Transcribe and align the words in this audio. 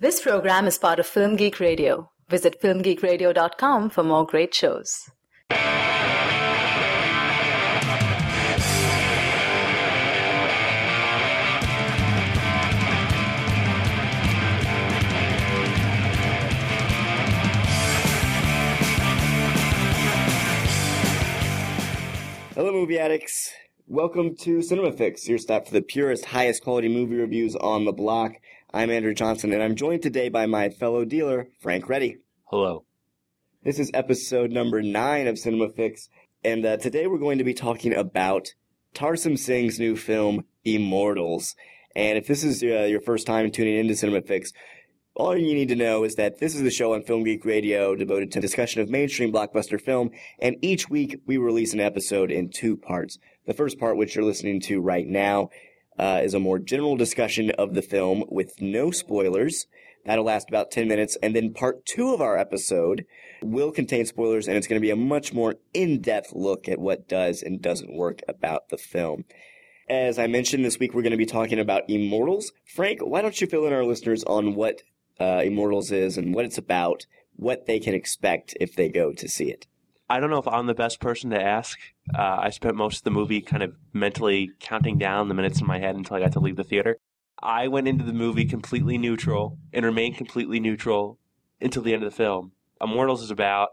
This 0.00 0.20
program 0.20 0.68
is 0.68 0.78
part 0.78 1.00
of 1.00 1.08
Film 1.08 1.34
Geek 1.34 1.58
Radio. 1.58 2.08
Visit 2.28 2.62
filmgeekradio.com 2.62 3.90
for 3.90 4.04
more 4.04 4.24
great 4.24 4.54
shows. 4.54 5.10
Hello, 22.54 22.70
movie 22.70 23.00
addicts. 23.00 23.52
Welcome 23.88 24.36
to 24.42 24.62
Cinema 24.62 24.92
Fix, 24.92 25.26
your 25.26 25.38
stop 25.38 25.66
for 25.66 25.72
the 25.72 25.82
purest, 25.82 26.26
highest 26.26 26.62
quality 26.62 26.88
movie 26.88 27.16
reviews 27.16 27.56
on 27.56 27.84
the 27.84 27.92
block. 27.92 28.34
I'm 28.70 28.90
Andrew 28.90 29.14
Johnson, 29.14 29.54
and 29.54 29.62
I'm 29.62 29.76
joined 29.76 30.02
today 30.02 30.28
by 30.28 30.44
my 30.44 30.68
fellow 30.68 31.06
dealer, 31.06 31.48
Frank 31.58 31.88
Reddy. 31.88 32.18
Hello. 32.44 32.84
This 33.64 33.78
is 33.78 33.90
episode 33.94 34.50
number 34.50 34.82
nine 34.82 35.26
of 35.26 35.38
Cinema 35.38 35.70
Fix, 35.70 36.10
and 36.44 36.66
uh, 36.66 36.76
today 36.76 37.06
we're 37.06 37.16
going 37.16 37.38
to 37.38 37.44
be 37.44 37.54
talking 37.54 37.94
about 37.94 38.52
Tarsem 38.94 39.38
Singh's 39.38 39.80
new 39.80 39.96
film, 39.96 40.44
Immortals. 40.66 41.56
And 41.96 42.18
if 42.18 42.26
this 42.26 42.44
is 42.44 42.62
uh, 42.62 42.84
your 42.84 43.00
first 43.00 43.26
time 43.26 43.50
tuning 43.50 43.78
into 43.78 43.96
Cinema 43.96 44.20
Fix, 44.20 44.52
all 45.14 45.34
you 45.34 45.54
need 45.54 45.70
to 45.70 45.74
know 45.74 46.04
is 46.04 46.16
that 46.16 46.38
this 46.38 46.54
is 46.54 46.60
the 46.60 46.70
show 46.70 46.92
on 46.92 47.02
Film 47.04 47.24
Geek 47.24 47.46
Radio 47.46 47.96
devoted 47.96 48.30
to 48.32 48.40
discussion 48.40 48.82
of 48.82 48.90
mainstream 48.90 49.32
blockbuster 49.32 49.80
film, 49.80 50.10
and 50.40 50.56
each 50.60 50.90
week 50.90 51.22
we 51.24 51.38
release 51.38 51.72
an 51.72 51.80
episode 51.80 52.30
in 52.30 52.50
two 52.50 52.76
parts. 52.76 53.18
The 53.46 53.54
first 53.54 53.78
part, 53.78 53.96
which 53.96 54.14
you're 54.14 54.26
listening 54.26 54.60
to 54.60 54.82
right 54.82 55.06
now, 55.06 55.48
uh, 55.98 56.20
is 56.22 56.34
a 56.34 56.40
more 56.40 56.58
general 56.58 56.96
discussion 56.96 57.50
of 57.52 57.74
the 57.74 57.82
film 57.82 58.24
with 58.28 58.60
no 58.60 58.90
spoilers. 58.90 59.66
That'll 60.04 60.24
last 60.24 60.48
about 60.48 60.70
10 60.70 60.88
minutes. 60.88 61.16
And 61.22 61.34
then 61.34 61.52
part 61.52 61.84
two 61.84 62.14
of 62.14 62.20
our 62.20 62.38
episode 62.38 63.04
will 63.42 63.70
contain 63.72 64.06
spoilers, 64.06 64.48
and 64.48 64.56
it's 64.56 64.66
going 64.66 64.80
to 64.80 64.84
be 64.86 64.90
a 64.90 64.96
much 64.96 65.32
more 65.32 65.56
in-depth 65.74 66.32
look 66.32 66.68
at 66.68 66.78
what 66.78 67.08
does 67.08 67.42
and 67.42 67.60
doesn't 67.60 67.94
work 67.94 68.20
about 68.28 68.68
the 68.68 68.78
film. 68.78 69.24
As 69.88 70.18
I 70.18 70.26
mentioned, 70.26 70.64
this 70.64 70.78
week 70.78 70.94
we're 70.94 71.02
going 71.02 71.10
to 71.12 71.16
be 71.16 71.26
talking 71.26 71.58
about 71.58 71.88
Immortals. 71.88 72.52
Frank, 72.64 73.00
why 73.00 73.22
don't 73.22 73.40
you 73.40 73.46
fill 73.46 73.66
in 73.66 73.72
our 73.72 73.84
listeners 73.84 74.22
on 74.24 74.54
what 74.54 74.82
uh, 75.18 75.42
Immortals 75.44 75.90
is 75.90 76.16
and 76.16 76.34
what 76.34 76.44
it's 76.44 76.58
about, 76.58 77.06
what 77.36 77.66
they 77.66 77.80
can 77.80 77.94
expect 77.94 78.56
if 78.60 78.76
they 78.76 78.88
go 78.88 79.12
to 79.12 79.28
see 79.28 79.50
it. 79.50 79.66
I 80.10 80.20
don't 80.20 80.30
know 80.30 80.38
if 80.38 80.48
I'm 80.48 80.66
the 80.66 80.74
best 80.74 81.00
person 81.00 81.30
to 81.30 81.42
ask. 81.42 81.78
Uh, 82.14 82.38
I 82.40 82.50
spent 82.50 82.76
most 82.76 82.98
of 82.98 83.04
the 83.04 83.10
movie 83.10 83.40
kind 83.42 83.62
of 83.62 83.74
mentally 83.92 84.50
counting 84.58 84.96
down 84.96 85.28
the 85.28 85.34
minutes 85.34 85.60
in 85.60 85.66
my 85.66 85.78
head 85.78 85.96
until 85.96 86.16
I 86.16 86.20
got 86.20 86.32
to 86.32 86.40
leave 86.40 86.56
the 86.56 86.64
theater. 86.64 86.98
I 87.40 87.68
went 87.68 87.88
into 87.88 88.04
the 88.04 88.12
movie 88.12 88.46
completely 88.46 88.96
neutral 88.98 89.58
and 89.72 89.84
remained 89.84 90.16
completely 90.16 90.60
neutral 90.60 91.18
until 91.60 91.82
the 91.82 91.92
end 91.92 92.02
of 92.02 92.10
the 92.10 92.16
film. 92.16 92.52
Immortals 92.80 93.22
is 93.22 93.30
about. 93.30 93.68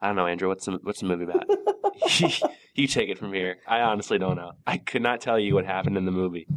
I 0.00 0.08
don't 0.08 0.16
know, 0.16 0.26
Andrew. 0.26 0.48
What's 0.48 0.64
the 0.64 0.78
what's 0.82 1.00
the 1.00 1.06
movie 1.06 1.24
about? 1.24 1.48
you 2.74 2.86
take 2.86 3.08
it 3.08 3.18
from 3.18 3.32
here. 3.32 3.58
I 3.66 3.80
honestly 3.80 4.18
don't 4.18 4.36
know. 4.36 4.52
I 4.66 4.78
could 4.78 5.02
not 5.02 5.20
tell 5.20 5.38
you 5.38 5.54
what 5.54 5.66
happened 5.66 5.96
in 5.96 6.04
the 6.04 6.12
movie. 6.12 6.46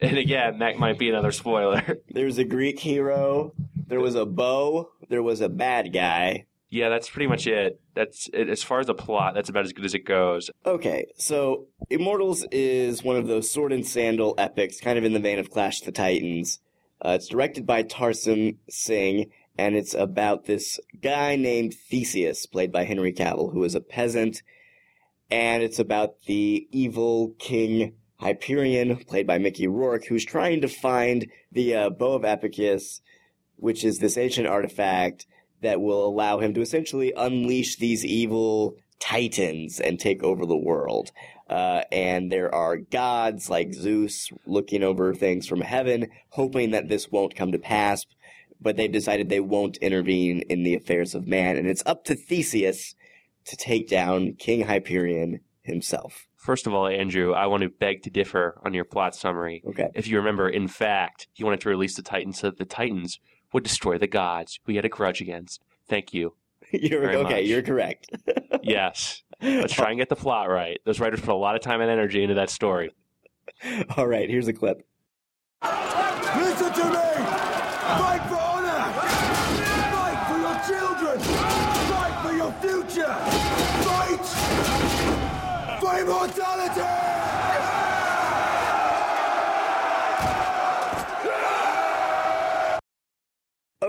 And 0.00 0.18
again, 0.18 0.58
that 0.58 0.80
might 0.80 0.98
be 0.98 1.08
another 1.10 1.30
spoiler. 1.30 1.98
There's 2.08 2.36
a 2.36 2.42
Greek 2.42 2.80
hero. 2.80 3.54
There 3.86 4.00
was 4.00 4.16
a 4.16 4.26
bow. 4.26 4.90
There 5.08 5.22
was 5.22 5.40
a 5.40 5.48
bad 5.48 5.92
guy. 5.92 6.46
Yeah, 6.72 6.88
that's 6.88 7.10
pretty 7.10 7.26
much 7.26 7.46
it. 7.46 7.82
That's 7.94 8.30
it, 8.32 8.48
as 8.48 8.62
far 8.62 8.80
as 8.80 8.86
the 8.86 8.94
plot. 8.94 9.34
That's 9.34 9.50
about 9.50 9.66
as 9.66 9.74
good 9.74 9.84
as 9.84 9.92
it 9.92 10.06
goes. 10.06 10.50
Okay, 10.64 11.04
so 11.18 11.66
Immortals 11.90 12.46
is 12.50 13.04
one 13.04 13.16
of 13.16 13.26
those 13.26 13.50
sword 13.50 13.74
and 13.74 13.86
sandal 13.86 14.34
epics, 14.38 14.80
kind 14.80 14.96
of 14.96 15.04
in 15.04 15.12
the 15.12 15.20
vein 15.20 15.38
of 15.38 15.50
Clash 15.50 15.80
of 15.80 15.84
the 15.84 15.92
Titans. 15.92 16.60
Uh, 17.04 17.10
it's 17.10 17.28
directed 17.28 17.66
by 17.66 17.82
Tarsem 17.82 18.56
Singh, 18.70 19.30
and 19.58 19.76
it's 19.76 19.92
about 19.92 20.46
this 20.46 20.80
guy 21.02 21.36
named 21.36 21.74
Theseus, 21.74 22.46
played 22.46 22.72
by 22.72 22.84
Henry 22.84 23.12
Cavill, 23.12 23.52
who 23.52 23.64
is 23.64 23.74
a 23.74 23.80
peasant, 23.82 24.42
and 25.30 25.62
it's 25.62 25.78
about 25.78 26.22
the 26.22 26.66
evil 26.70 27.34
king 27.38 27.96
Hyperion, 28.16 28.96
played 29.04 29.26
by 29.26 29.36
Mickey 29.36 29.66
Rourke, 29.66 30.06
who's 30.06 30.24
trying 30.24 30.62
to 30.62 30.68
find 30.68 31.26
the 31.50 31.74
uh, 31.74 31.90
Bow 31.90 32.14
of 32.14 32.24
Epirus, 32.24 33.02
which 33.56 33.84
is 33.84 33.98
this 33.98 34.16
ancient 34.16 34.46
artifact 34.46 35.26
that 35.62 35.80
will 35.80 36.04
allow 36.04 36.38
him 36.38 36.54
to 36.54 36.60
essentially 36.60 37.12
unleash 37.16 37.76
these 37.76 38.04
evil 38.04 38.76
titans 39.00 39.80
and 39.80 39.98
take 39.98 40.22
over 40.22 40.46
the 40.46 40.56
world. 40.56 41.10
Uh, 41.48 41.82
and 41.90 42.30
there 42.30 42.54
are 42.54 42.76
gods 42.76 43.50
like 43.50 43.74
Zeus 43.74 44.30
looking 44.46 44.82
over 44.82 45.12
things 45.14 45.46
from 45.46 45.60
heaven, 45.60 46.08
hoping 46.30 46.70
that 46.70 46.88
this 46.88 47.10
won't 47.10 47.34
come 47.34 47.52
to 47.52 47.58
pass, 47.58 48.04
but 48.60 48.76
they've 48.76 48.92
decided 48.92 49.28
they 49.28 49.40
won't 49.40 49.76
intervene 49.78 50.40
in 50.48 50.62
the 50.62 50.74
affairs 50.74 51.14
of 51.14 51.26
man. 51.26 51.56
And 51.56 51.66
it's 51.66 51.82
up 51.84 52.04
to 52.04 52.14
Theseus 52.14 52.94
to 53.44 53.56
take 53.56 53.88
down 53.88 54.34
King 54.38 54.66
Hyperion 54.66 55.40
himself. 55.62 56.26
First 56.36 56.66
of 56.66 56.74
all, 56.74 56.86
Andrew, 56.86 57.34
I 57.34 57.46
want 57.46 57.62
to 57.62 57.68
beg 57.68 58.02
to 58.02 58.10
differ 58.10 58.60
on 58.64 58.74
your 58.74 58.84
plot 58.84 59.14
summary. 59.14 59.62
Okay. 59.66 59.88
If 59.94 60.08
you 60.08 60.16
remember, 60.16 60.48
in 60.48 60.68
fact, 60.68 61.28
he 61.32 61.44
wanted 61.44 61.60
to 61.60 61.68
release 61.68 61.96
the 61.96 62.02
Titans 62.02 62.40
so 62.40 62.48
that 62.48 62.58
the 62.58 62.64
Titans 62.64 63.20
would 63.52 63.62
destroy 63.64 63.98
the 63.98 64.06
gods 64.06 64.60
we 64.66 64.76
had 64.76 64.84
a 64.84 64.88
grudge 64.88 65.20
against. 65.20 65.62
Thank 65.88 66.14
you. 66.14 66.34
You're 66.72 67.00
Very 67.00 67.16
okay. 67.16 67.34
much. 67.34 67.44
You're 67.44 67.62
correct. 67.62 68.10
Yes. 68.64 69.24
Let's 69.42 69.72
try 69.72 69.90
and 69.90 69.98
get 69.98 70.08
the 70.08 70.14
plot 70.14 70.48
right. 70.48 70.80
Those 70.84 71.00
writers 71.00 71.20
put 71.20 71.30
a 71.30 71.34
lot 71.34 71.56
of 71.56 71.62
time 71.62 71.80
and 71.80 71.90
energy 71.90 72.22
into 72.22 72.36
that 72.36 72.48
story. 72.48 72.94
All 73.96 74.06
right. 74.06 74.30
Here's 74.30 74.46
a 74.46 74.52
clip. 74.52 74.86
Listen 75.64 76.72
to 76.72 76.84
me! 76.84 76.94
Fight 77.98 78.22
for 78.28 78.36
honor! 78.36 78.92
Fight 79.90 80.20
for 80.28 80.38
your 80.38 80.58
children! 80.68 81.18
Fight 81.90 82.22
for 82.22 82.32
your 82.36 82.52
future! 82.62 83.14
Fight 83.82 84.26
for 85.80 86.00
immortality! 86.00 87.11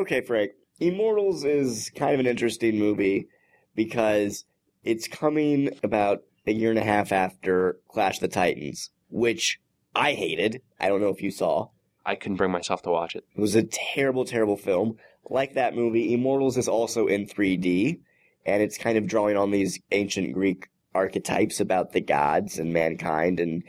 Okay, 0.04 0.20
Frank. 0.20 0.52
Immortals 0.82 1.46
is 1.46 1.90
kind 1.96 2.14
of 2.14 2.20
an 2.20 2.28
interesting 2.28 2.78
movie 2.78 3.30
because 3.74 4.44
it's 4.84 5.08
coming 5.08 5.70
about 5.82 6.24
a 6.46 6.52
year 6.52 6.72
and 6.72 6.78
a 6.78 6.84
half 6.84 7.14
after 7.14 7.78
Clash 7.88 8.18
of 8.18 8.20
the 8.20 8.28
Titans, 8.28 8.90
which 9.10 9.62
I 9.96 10.12
hated. 10.12 10.62
I 10.78 10.90
don't 10.90 11.00
know 11.00 11.08
if 11.08 11.22
you 11.22 11.32
saw. 11.32 11.70
I 12.06 12.16
couldn't 12.16 12.36
bring 12.36 12.52
myself 12.52 12.82
to 12.82 12.90
watch 12.90 13.16
it. 13.16 13.24
It 13.34 13.40
was 13.40 13.56
a 13.56 13.64
terrible, 13.64 14.26
terrible 14.26 14.58
film. 14.58 14.98
Like 15.30 15.54
that 15.54 15.74
movie, 15.74 16.14
Immortals 16.14 16.58
is 16.58 16.68
also 16.68 17.08
in 17.08 17.26
3D, 17.26 18.02
and 18.46 18.62
it's 18.62 18.78
kind 18.78 18.98
of 18.98 19.08
drawing 19.08 19.38
on 19.38 19.52
these 19.52 19.80
ancient 19.94 20.34
Greek 20.34 20.68
archetypes 20.94 21.62
about 21.62 21.94
the 21.94 22.02
gods 22.02 22.60
and 22.60 22.74
mankind 22.74 23.40
and 23.40 23.64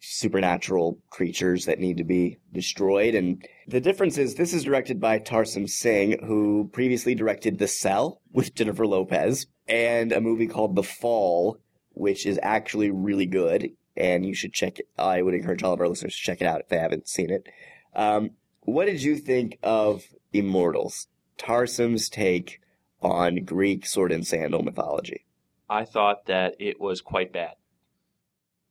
supernatural 0.00 0.98
creatures 1.10 1.66
that 1.66 1.78
need 1.78 1.98
to 1.98 2.04
be 2.04 2.38
destroyed. 2.52 3.14
And 3.14 3.46
the 3.68 3.80
difference 3.80 4.18
is 4.18 4.34
this 4.34 4.54
is 4.54 4.64
directed 4.64 4.98
by 4.98 5.18
Tarsem 5.18 5.68
Singh, 5.68 6.24
who 6.24 6.70
previously 6.72 7.14
directed 7.14 7.58
The 7.58 7.68
Cell 7.68 8.20
with 8.32 8.54
Jennifer 8.54 8.86
Lopez 8.86 9.46
and 9.68 10.10
a 10.12 10.20
movie 10.20 10.46
called 10.46 10.74
The 10.74 10.82
Fall, 10.82 11.58
which 11.90 12.26
is 12.26 12.40
actually 12.42 12.90
really 12.90 13.26
good. 13.26 13.70
And 13.96 14.24
you 14.24 14.34
should 14.34 14.54
check 14.54 14.78
it. 14.78 14.88
I 14.98 15.20
would 15.20 15.34
encourage 15.34 15.62
all 15.62 15.74
of 15.74 15.80
our 15.80 15.88
listeners 15.88 16.16
to 16.16 16.22
check 16.22 16.40
it 16.40 16.46
out 16.46 16.60
if 16.60 16.68
they 16.68 16.78
haven't 16.78 17.08
seen 17.08 17.30
it. 17.30 17.46
Um, 17.94 18.30
what 18.60 18.86
did 18.86 19.02
you 19.02 19.16
think 19.16 19.58
of 19.62 20.04
Immortals? 20.32 21.08
Tarsem's 21.38 22.08
take 22.08 22.60
on 23.02 23.44
Greek 23.44 23.86
sword 23.86 24.12
and 24.12 24.26
sandal 24.26 24.62
mythology. 24.62 25.26
I 25.68 25.84
thought 25.84 26.26
that 26.26 26.54
it 26.58 26.80
was 26.80 27.00
quite 27.00 27.32
bad. 27.32 27.54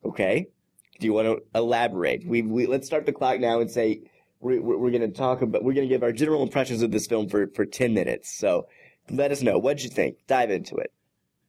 Okay. 0.03 0.47
Do 0.99 1.07
you 1.07 1.13
want 1.13 1.27
to 1.27 1.41
elaborate? 1.55 2.27
We, 2.27 2.41
we 2.41 2.65
let's 2.65 2.85
start 2.85 3.05
the 3.05 3.13
clock 3.13 3.39
now 3.39 3.61
and 3.61 3.71
say 3.71 4.01
we're, 4.39 4.61
we're, 4.61 4.91
going 4.91 5.01
to 5.01 5.07
talk 5.09 5.41
about 5.41 5.63
we're 5.63 5.73
going 5.73 5.87
to 5.87 5.93
give 5.93 6.03
our 6.03 6.11
general 6.11 6.43
impressions 6.43 6.81
of 6.81 6.91
this 6.91 7.07
film 7.07 7.29
for 7.29 7.47
for 7.47 7.65
ten 7.65 7.93
minutes. 7.93 8.37
So 8.37 8.67
let 9.09 9.31
us 9.31 9.41
know 9.41 9.57
what 9.57 9.77
did 9.77 9.83
you 9.85 9.89
think. 9.89 10.17
Dive 10.27 10.51
into 10.51 10.75
it. 10.75 10.91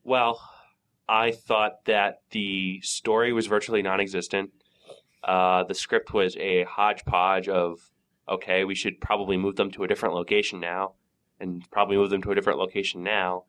Well, 0.05 0.41
I 1.09 1.33
thought 1.33 1.85
that 1.87 2.23
the 2.31 2.81
story 2.83 3.33
was 3.33 3.47
virtually 3.47 3.83
non-existent. 3.83 4.51
Uh, 5.23 5.65
the 5.65 5.75
script 5.75 6.15
was 6.15 6.37
a 6.37 6.65
hodgepodge 6.65 7.49
of, 7.49 7.79
okay, 8.29 8.65
we 8.65 8.75
should 8.75 9.01
probably 9.01 9.37
move 9.37 9.57
them 9.57 9.71
to 9.73 9.85
a 9.85 9.89
different 9.89 10.15
location 10.15 10.61
now, 10.61 10.95
and 11.39 11.69
probably 11.71 11.97
move 11.97 12.11
them 12.11 12.23
to 12.23 12.31
a 12.31 12.35
different 12.35 12.59
location 12.59 13.03
now. 13.03 13.45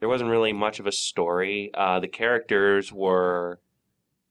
There 0.00 0.08
wasn't 0.08 0.30
really 0.30 0.52
much 0.52 0.80
of 0.80 0.86
a 0.86 0.92
story. 0.92 1.70
Uh, 1.74 2.00
the 2.00 2.08
characters 2.08 2.92
were 2.92 3.60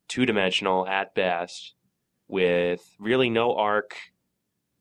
two-dimensional 0.10 0.86
at 0.86 1.16
best, 1.16 1.76
with 2.28 2.96
really 3.00 3.30
no 3.30 3.56
arc, 3.56 3.96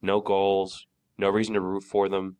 no 0.02 0.20
goals, 0.20 0.86
no 1.16 1.28
reason 1.28 1.54
to 1.54 1.60
root 1.60 1.84
for 1.84 2.08
them, 2.08 2.36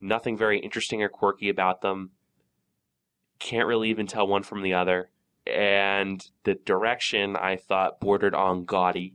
nothing 0.00 0.36
very 0.36 0.58
interesting 0.58 1.02
or 1.02 1.10
quirky 1.10 1.50
about 1.50 1.82
them 1.82 2.12
can't 3.38 3.66
really 3.66 3.90
even 3.90 4.06
tell 4.06 4.26
one 4.26 4.42
from 4.42 4.62
the 4.62 4.74
other. 4.74 5.10
And 5.46 6.24
the 6.44 6.54
direction 6.54 7.36
I 7.36 7.56
thought 7.56 8.00
bordered 8.00 8.34
on 8.34 8.64
gaudy 8.64 9.14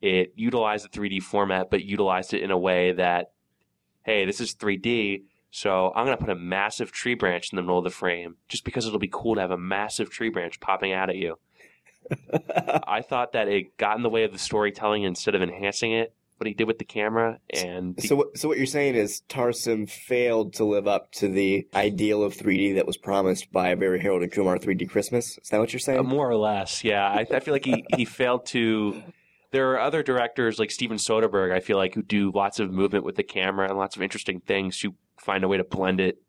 It 0.00 0.32
utilized 0.34 0.90
the 0.90 0.98
3D 0.98 1.22
format, 1.22 1.70
but 1.70 1.84
utilized 1.84 2.32
it 2.32 2.42
in 2.42 2.50
a 2.50 2.58
way 2.58 2.92
that, 2.92 3.32
hey, 4.02 4.24
this 4.24 4.40
is 4.40 4.54
3D, 4.54 5.24
so 5.50 5.92
I'm 5.94 6.06
going 6.06 6.16
to 6.16 6.24
put 6.24 6.32
a 6.32 6.38
massive 6.38 6.90
tree 6.90 7.14
branch 7.14 7.52
in 7.52 7.56
the 7.56 7.62
middle 7.62 7.78
of 7.78 7.84
the 7.84 7.90
frame 7.90 8.36
just 8.48 8.64
because 8.64 8.86
it'll 8.86 8.98
be 8.98 9.10
cool 9.12 9.34
to 9.34 9.40
have 9.42 9.50
a 9.50 9.58
massive 9.58 10.08
tree 10.08 10.30
branch 10.30 10.58
popping 10.58 10.92
out 10.92 11.10
at 11.10 11.16
you. 11.16 11.38
I 12.86 13.02
thought 13.02 13.32
that 13.32 13.48
it 13.48 13.76
got 13.76 13.96
in 13.96 14.02
the 14.02 14.10
way 14.10 14.24
of 14.24 14.32
the 14.32 14.38
storytelling 14.38 15.02
instead 15.04 15.34
of 15.34 15.42
enhancing 15.42 15.92
it. 15.92 16.14
What 16.38 16.46
he 16.46 16.54
did 16.54 16.66
with 16.66 16.78
the 16.78 16.86
camera 16.86 17.38
and 17.52 17.94
the, 17.96 18.02
So, 18.02 18.16
what- 18.16 18.38
so 18.38 18.48
what 18.48 18.56
you're 18.56 18.66
saying 18.66 18.94
is 18.94 19.22
Tarsem 19.28 19.86
failed 19.90 20.54
to 20.54 20.64
live 20.64 20.88
up 20.88 21.12
to 21.12 21.28
the 21.28 21.66
ideal 21.74 22.22
of 22.22 22.34
3D 22.34 22.76
that 22.76 22.86
was 22.86 22.96
promised 22.96 23.52
by 23.52 23.74
Very 23.74 24.00
Harold 24.00 24.22
and 24.22 24.32
Kumar 24.32 24.56
3D 24.58 24.88
Christmas. 24.88 25.36
Is 25.36 25.50
that 25.50 25.58
what 25.60 25.74
you're 25.74 25.80
saying? 25.80 25.98
Uh, 25.98 26.02
more 26.02 26.30
or 26.30 26.36
less, 26.36 26.82
yeah. 26.82 27.06
I, 27.06 27.26
I 27.30 27.40
feel 27.40 27.52
like 27.52 27.66
he, 27.66 27.84
he 27.94 28.06
failed 28.06 28.46
to. 28.46 29.02
There 29.50 29.70
are 29.72 29.80
other 29.80 30.02
directors 30.02 30.58
like 30.58 30.70
Steven 30.70 30.96
Soderbergh. 30.96 31.52
I 31.52 31.60
feel 31.60 31.76
like 31.76 31.94
who 31.94 32.02
do 32.02 32.32
lots 32.34 32.58
of 32.58 32.70
movement 32.72 33.04
with 33.04 33.16
the 33.16 33.22
camera 33.22 33.68
and 33.68 33.76
lots 33.76 33.96
of 33.96 34.00
interesting 34.00 34.40
things. 34.40 34.80
Who 34.80 34.94
find 35.18 35.44
a 35.44 35.48
way 35.48 35.58
to 35.58 35.64
blend 35.64 36.00
it 36.00 36.22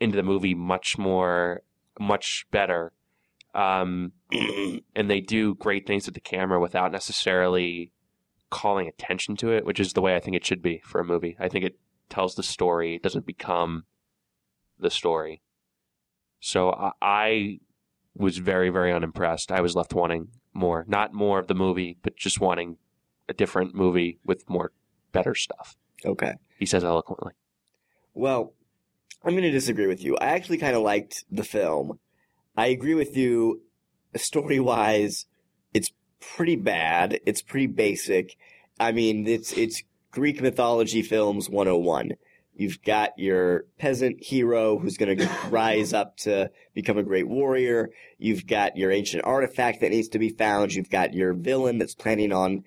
into 0.00 0.16
the 0.16 0.22
movie 0.22 0.54
much 0.54 0.96
more, 0.96 1.60
much 2.00 2.46
better. 2.50 2.92
Um, 3.54 4.12
and 4.96 5.10
they 5.10 5.20
do 5.20 5.54
great 5.54 5.86
things 5.86 6.06
with 6.06 6.14
the 6.14 6.20
camera 6.20 6.60
without 6.60 6.92
necessarily 6.92 7.92
calling 8.50 8.86
attention 8.88 9.36
to 9.36 9.50
it, 9.50 9.64
which 9.64 9.80
is 9.80 9.92
the 9.92 10.00
way 10.00 10.14
I 10.14 10.20
think 10.20 10.36
it 10.36 10.44
should 10.44 10.62
be 10.62 10.80
for 10.84 11.00
a 11.00 11.04
movie. 11.04 11.36
I 11.40 11.48
think 11.48 11.64
it 11.64 11.78
tells 12.08 12.34
the 12.34 12.42
story. 12.42 12.96
It 12.96 13.02
doesn't 13.02 13.26
become 13.26 13.84
the 14.78 14.90
story. 14.90 15.42
So 16.40 16.70
I, 16.70 16.92
I 17.00 17.58
was 18.14 18.38
very, 18.38 18.68
very 18.68 18.92
unimpressed. 18.92 19.50
I 19.50 19.60
was 19.60 19.74
left 19.74 19.94
wanting 19.94 20.28
more. 20.52 20.84
Not 20.86 21.14
more 21.14 21.38
of 21.38 21.46
the 21.46 21.54
movie, 21.54 21.96
but 22.02 22.16
just 22.16 22.40
wanting 22.40 22.76
a 23.28 23.32
different 23.32 23.74
movie 23.74 24.18
with 24.24 24.48
more 24.48 24.72
better 25.12 25.34
stuff. 25.34 25.76
okay. 26.04 26.34
He 26.58 26.66
says 26.66 26.84
eloquently. 26.84 27.32
Well, 28.14 28.54
I'm 29.24 29.32
going 29.32 29.42
to 29.42 29.50
disagree 29.50 29.86
with 29.86 30.02
you. 30.02 30.16
I 30.16 30.26
actually 30.26 30.58
kind 30.58 30.76
of 30.76 30.82
liked 30.82 31.24
the 31.30 31.44
film. 31.44 31.98
I 32.56 32.66
agree 32.66 32.94
with 32.94 33.16
you. 33.16 33.62
Story 34.14 34.60
wise, 34.60 35.26
it's 35.72 35.90
pretty 36.20 36.56
bad. 36.56 37.20
It's 37.24 37.42
pretty 37.42 37.66
basic. 37.66 38.36
I 38.78 38.92
mean, 38.92 39.26
it's 39.26 39.52
it's 39.52 39.82
Greek 40.10 40.42
mythology 40.42 41.02
films 41.02 41.48
101. 41.48 42.12
You've 42.54 42.82
got 42.82 43.18
your 43.18 43.64
peasant 43.78 44.22
hero 44.22 44.78
who's 44.78 44.98
going 44.98 45.16
to 45.18 45.30
rise 45.48 45.94
up 45.94 46.16
to 46.18 46.50
become 46.74 46.98
a 46.98 47.02
great 47.02 47.26
warrior. 47.26 47.90
You've 48.18 48.46
got 48.46 48.76
your 48.76 48.90
ancient 48.90 49.24
artifact 49.24 49.80
that 49.80 49.90
needs 49.90 50.08
to 50.08 50.18
be 50.18 50.28
found. 50.28 50.74
You've 50.74 50.90
got 50.90 51.14
your 51.14 51.32
villain 51.32 51.78
that's 51.78 51.94
planning 51.94 52.32
on 52.32 52.64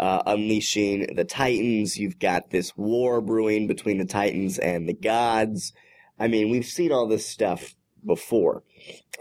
uh, 0.00 0.22
unleashing 0.26 1.14
the 1.14 1.24
Titans. 1.24 1.96
You've 1.96 2.18
got 2.18 2.50
this 2.50 2.76
war 2.76 3.20
brewing 3.20 3.68
between 3.68 3.98
the 3.98 4.04
Titans 4.04 4.58
and 4.58 4.88
the 4.88 4.94
gods. 4.94 5.72
I 6.18 6.26
mean, 6.26 6.50
we've 6.50 6.66
seen 6.66 6.90
all 6.90 7.06
this 7.06 7.26
stuff 7.26 7.76
before. 8.04 8.64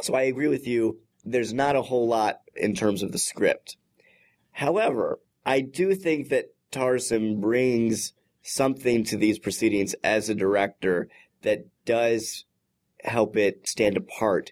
So 0.02 0.14
I 0.16 0.24
agree 0.24 0.48
with 0.48 0.68
you. 0.68 1.00
There's 1.24 1.54
not 1.54 1.76
a 1.76 1.82
whole 1.82 2.08
lot 2.08 2.42
in 2.56 2.74
terms 2.76 3.04
of 3.04 3.12
the 3.12 3.18
script. 3.18 3.78
However, 4.52 5.20
I 5.46 5.62
do 5.62 5.96
think 5.96 6.30
that 6.30 6.54
Tarsem 6.72 7.40
brings 7.40 8.14
something 8.42 9.04
to 9.06 9.18
these 9.18 9.40
proceedings 9.40 9.94
as 10.04 10.30
a 10.30 10.36
director 10.36 11.10
that 11.42 11.66
does 11.86 12.46
help 13.04 13.38
it 13.38 13.68
stand 13.68 13.98
apart 13.98 14.52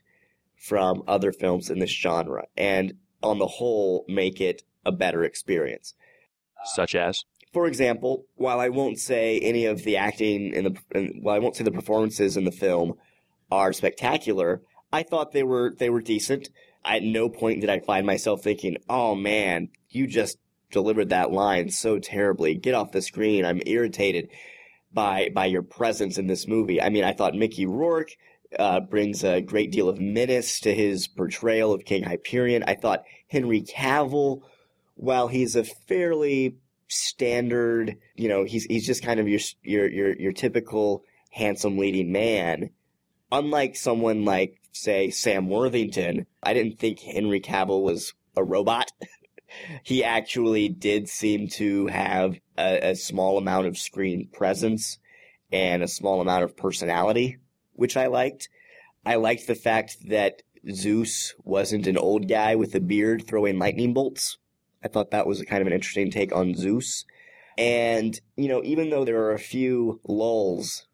from 0.55 1.03
other 1.07 1.31
films 1.31 1.69
in 1.69 1.79
this 1.79 1.91
genre 1.91 2.45
and 2.57 2.93
on 3.21 3.39
the 3.39 3.47
whole 3.47 4.05
make 4.07 4.39
it 4.39 4.63
a 4.85 4.91
better 4.91 5.23
experience. 5.23 5.93
Such 6.63 6.95
as 6.95 7.23
For 7.53 7.67
example, 7.67 8.25
while 8.35 8.59
I 8.59 8.69
won't 8.69 8.99
say 8.99 9.39
any 9.39 9.65
of 9.65 9.83
the 9.83 9.97
acting 9.97 10.53
in 10.53 10.63
the, 10.65 10.77
in, 10.91 11.19
while 11.21 11.35
I 11.35 11.39
won't 11.39 11.55
say 11.55 11.63
the 11.63 11.71
performances 11.71 12.37
in 12.37 12.45
the 12.45 12.51
film 12.51 12.93
are 13.51 13.73
spectacular, 13.73 14.61
I 14.95 15.03
thought 15.03 15.33
they 15.33 15.43
were 15.43 15.75
they 15.77 15.89
were 15.89 15.99
decent. 15.99 16.49
At 16.85 17.03
no 17.03 17.27
point 17.27 17.59
did 17.59 17.69
I 17.69 17.81
find 17.81 18.07
myself 18.07 18.41
thinking, 18.41 18.77
"Oh 18.87 19.13
man, 19.13 19.67
you 19.89 20.07
just 20.07 20.37
delivered 20.71 21.09
that 21.09 21.33
line 21.33 21.69
so 21.69 21.99
terribly. 21.99 22.55
Get 22.55 22.75
off 22.75 22.93
the 22.93 23.01
screen. 23.01 23.43
I'm 23.43 23.61
irritated 23.65 24.29
by 24.93 25.31
by 25.33 25.47
your 25.47 25.63
presence 25.63 26.17
in 26.17 26.27
this 26.27 26.47
movie." 26.47 26.81
I 26.81 26.87
mean, 26.87 27.03
I 27.03 27.11
thought 27.11 27.35
Mickey 27.35 27.65
Rourke 27.65 28.11
uh, 28.57 28.79
brings 28.79 29.25
a 29.25 29.41
great 29.41 29.69
deal 29.69 29.89
of 29.89 29.99
menace 29.99 30.61
to 30.61 30.73
his 30.73 31.09
portrayal 31.09 31.73
of 31.73 31.83
King 31.83 32.03
Hyperion. 32.03 32.63
I 32.65 32.75
thought 32.75 33.03
Henry 33.27 33.63
Cavill, 33.63 34.43
while 34.95 35.27
he's 35.27 35.57
a 35.57 35.65
fairly 35.65 36.55
standard, 36.87 37.97
you 38.15 38.29
know, 38.29 38.45
he's 38.45 38.63
he's 38.63 38.87
just 38.87 39.03
kind 39.03 39.19
of 39.19 39.27
your 39.27 39.41
your 39.61 39.89
your 39.89 40.15
your 40.15 40.31
typical 40.31 41.03
handsome 41.31 41.77
leading 41.77 42.13
man. 42.13 42.69
Unlike 43.29 43.75
someone 43.75 44.23
like 44.23 44.61
say 44.75 45.09
Sam 45.09 45.49
Worthington, 45.49 46.25
I 46.43 46.53
didn't 46.53 46.79
think 46.79 46.99
Henry 46.99 47.39
Cavill 47.39 47.81
was 47.81 48.13
a 48.35 48.43
robot. 48.43 48.91
he 49.83 50.03
actually 50.03 50.69
did 50.69 51.07
seem 51.07 51.47
to 51.47 51.87
have 51.87 52.37
a, 52.57 52.91
a 52.91 52.95
small 52.95 53.37
amount 53.37 53.67
of 53.67 53.77
screen 53.77 54.27
presence 54.31 54.97
and 55.51 55.81
a 55.81 55.87
small 55.87 56.21
amount 56.21 56.43
of 56.43 56.57
personality, 56.57 57.37
which 57.73 57.95
I 57.95 58.07
liked. 58.07 58.49
I 59.05 59.15
liked 59.15 59.47
the 59.47 59.55
fact 59.55 59.97
that 60.09 60.41
Zeus 60.71 61.33
wasn't 61.43 61.87
an 61.87 61.97
old 61.97 62.27
guy 62.27 62.55
with 62.55 62.73
a 62.75 62.79
beard 62.79 63.25
throwing 63.27 63.59
lightning 63.59 63.93
bolts. 63.93 64.37
I 64.83 64.87
thought 64.87 65.11
that 65.11 65.27
was 65.27 65.41
kind 65.43 65.61
of 65.61 65.67
an 65.67 65.73
interesting 65.73 66.11
take 66.11 66.35
on 66.35 66.55
Zeus. 66.55 67.05
And, 67.57 68.19
you 68.35 68.49
know, 68.49 68.61
even 68.63 68.89
though 68.89 69.05
there 69.05 69.23
are 69.23 69.33
a 69.33 69.39
few 69.39 70.01
lulls 70.03 70.87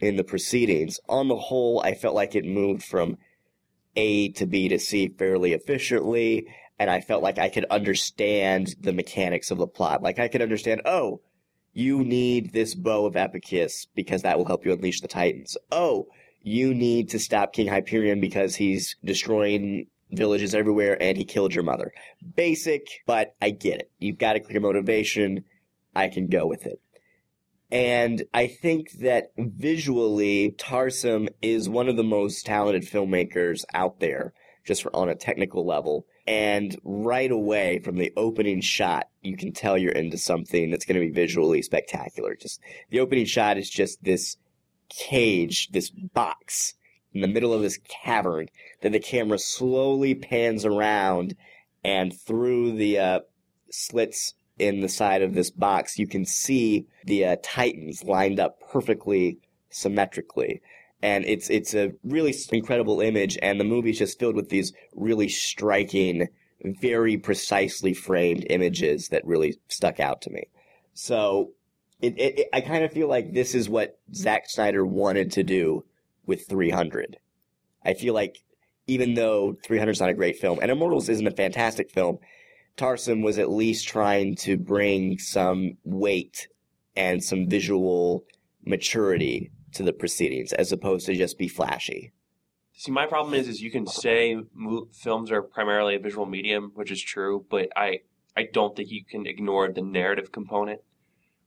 in 0.00 0.16
the 0.16 0.24
proceedings, 0.24 0.98
on 1.08 1.28
the 1.28 1.36
whole, 1.36 1.82
I 1.84 1.94
felt 1.94 2.14
like 2.14 2.34
it 2.34 2.44
moved 2.44 2.82
from 2.82 3.18
A 3.96 4.30
to 4.32 4.46
B 4.46 4.68
to 4.68 4.78
C 4.78 5.08
fairly 5.08 5.52
efficiently. 5.52 6.46
And 6.78 6.90
I 6.90 7.00
felt 7.00 7.22
like 7.22 7.38
I 7.38 7.48
could 7.48 7.64
understand 7.70 8.74
the 8.80 8.92
mechanics 8.92 9.50
of 9.50 9.58
the 9.58 9.66
plot. 9.66 10.02
Like 10.02 10.18
I 10.18 10.28
could 10.28 10.42
understand, 10.42 10.82
oh, 10.84 11.20
you 11.72 12.04
need 12.04 12.52
this 12.52 12.74
bow 12.74 13.06
of 13.06 13.16
Epirus 13.16 13.86
because 13.94 14.22
that 14.22 14.38
will 14.38 14.46
help 14.46 14.64
you 14.64 14.72
unleash 14.72 15.00
the 15.00 15.08
Titans. 15.08 15.56
Oh, 15.70 16.08
you 16.42 16.72
need 16.72 17.10
to 17.10 17.18
stop 17.18 17.52
King 17.52 17.68
Hyperion 17.68 18.20
because 18.20 18.54
he's 18.54 18.96
destroying 19.04 19.86
villages 20.10 20.54
everywhere 20.54 20.96
and 21.02 21.16
he 21.16 21.24
killed 21.24 21.54
your 21.54 21.64
mother. 21.64 21.92
Basic, 22.36 22.86
but 23.06 23.34
I 23.42 23.50
get 23.50 23.80
it. 23.80 23.90
You've 23.98 24.18
got 24.18 24.36
a 24.36 24.40
clear 24.40 24.60
motivation. 24.60 25.44
I 25.94 26.08
can 26.08 26.28
go 26.28 26.46
with 26.46 26.66
it. 26.66 26.80
And 27.70 28.22
I 28.32 28.46
think 28.46 28.92
that 29.00 29.32
visually, 29.36 30.52
Tarsem 30.52 31.28
is 31.42 31.68
one 31.68 31.88
of 31.88 31.96
the 31.96 32.04
most 32.04 32.46
talented 32.46 32.84
filmmakers 32.84 33.64
out 33.74 33.98
there, 33.98 34.32
just 34.64 34.82
for, 34.82 34.94
on 34.94 35.08
a 35.08 35.16
technical 35.16 35.66
level. 35.66 36.06
And 36.28 36.76
right 36.84 37.30
away, 37.30 37.80
from 37.80 37.96
the 37.96 38.12
opening 38.16 38.60
shot, 38.60 39.08
you 39.22 39.36
can 39.36 39.52
tell 39.52 39.76
you're 39.76 39.92
into 39.92 40.18
something 40.18 40.70
that's 40.70 40.84
going 40.84 41.00
to 41.00 41.06
be 41.06 41.12
visually 41.12 41.62
spectacular. 41.62 42.36
Just 42.36 42.60
the 42.90 43.00
opening 43.00 43.26
shot 43.26 43.58
is 43.58 43.68
just 43.68 44.02
this 44.02 44.36
cage, 44.88 45.68
this 45.70 45.90
box 45.90 46.74
in 47.12 47.20
the 47.20 47.28
middle 47.28 47.52
of 47.52 47.62
this 47.62 47.78
cavern 47.88 48.48
that 48.82 48.92
the 48.92 49.00
camera 49.00 49.38
slowly 49.38 50.14
pans 50.14 50.64
around 50.64 51.34
and 51.82 52.14
through 52.14 52.76
the 52.76 52.98
uh, 52.98 53.20
slits 53.70 54.34
in 54.58 54.80
the 54.80 54.88
side 54.88 55.22
of 55.22 55.34
this 55.34 55.50
box, 55.50 55.98
you 55.98 56.06
can 56.06 56.24
see 56.24 56.86
the 57.04 57.24
uh, 57.24 57.36
titans 57.42 58.04
lined 58.04 58.40
up 58.40 58.58
perfectly 58.70 59.38
symmetrically. 59.70 60.62
And 61.02 61.24
it's 61.26 61.50
it's 61.50 61.74
a 61.74 61.92
really 62.02 62.34
incredible 62.50 63.00
image, 63.00 63.38
and 63.42 63.60
the 63.60 63.64
movie's 63.64 63.98
just 63.98 64.18
filled 64.18 64.34
with 64.34 64.48
these 64.48 64.72
really 64.94 65.28
striking, 65.28 66.28
very 66.62 67.18
precisely 67.18 67.92
framed 67.92 68.46
images 68.48 69.08
that 69.08 69.26
really 69.26 69.58
stuck 69.68 70.00
out 70.00 70.22
to 70.22 70.30
me. 70.30 70.44
So, 70.94 71.52
it, 72.00 72.18
it, 72.18 72.38
it 72.38 72.48
I 72.52 72.62
kind 72.62 72.82
of 72.82 72.92
feel 72.92 73.08
like 73.08 73.34
this 73.34 73.54
is 73.54 73.68
what 73.68 73.98
Zack 74.14 74.48
Snyder 74.48 74.86
wanted 74.86 75.32
to 75.32 75.42
do 75.42 75.84
with 76.24 76.48
300. 76.48 77.18
I 77.84 77.92
feel 77.92 78.14
like 78.14 78.42
even 78.86 79.14
though 79.14 79.56
300 79.64 79.90
is 79.90 80.00
not 80.00 80.10
a 80.10 80.14
great 80.14 80.38
film, 80.38 80.58
and 80.62 80.70
Immortals 80.70 81.08
isn't 81.08 81.26
a 81.26 81.32
fantastic 81.32 81.90
film, 81.90 82.18
Tarsem 82.76 83.22
was 83.22 83.38
at 83.38 83.50
least 83.50 83.88
trying 83.88 84.36
to 84.36 84.56
bring 84.56 85.18
some 85.18 85.78
weight 85.84 86.48
and 86.94 87.22
some 87.22 87.48
visual 87.48 88.24
maturity 88.64 89.50
to 89.72 89.82
the 89.82 89.92
proceedings 89.92 90.52
as 90.52 90.72
opposed 90.72 91.06
to 91.06 91.14
just 91.14 91.38
be 91.38 91.48
flashy. 91.48 92.12
See, 92.74 92.92
my 92.92 93.06
problem 93.06 93.32
is, 93.34 93.48
is 93.48 93.62
you 93.62 93.70
can 93.70 93.86
say 93.86 94.36
mo- 94.52 94.88
films 94.92 95.30
are 95.30 95.42
primarily 95.42 95.94
a 95.94 95.98
visual 95.98 96.26
medium, 96.26 96.72
which 96.74 96.90
is 96.90 97.00
true, 97.00 97.46
but 97.48 97.68
I, 97.74 98.00
I 98.36 98.48
don't 98.52 98.76
think 98.76 98.90
you 98.90 99.04
can 99.04 99.26
ignore 99.26 99.72
the 99.72 99.80
narrative 99.80 100.30
component, 100.30 100.80